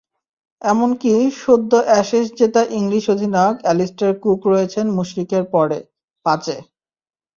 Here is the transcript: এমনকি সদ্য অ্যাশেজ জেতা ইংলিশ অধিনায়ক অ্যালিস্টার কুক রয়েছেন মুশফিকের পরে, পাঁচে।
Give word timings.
এমনকি 0.61 1.11
সদ্য 1.41 1.71
অ্যাশেজ 1.87 2.27
জেতা 2.39 2.61
ইংলিশ 2.79 3.03
অধিনায়ক 3.09 3.57
অ্যালিস্টার 3.61 4.11
কুক 4.23 4.41
রয়েছেন 4.47 4.85
মুশফিকের 4.97 5.43
পরে, 5.53 5.77
পাঁচে। 6.25 6.55